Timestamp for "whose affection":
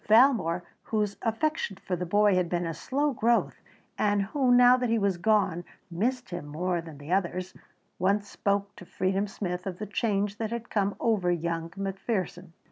0.85-1.75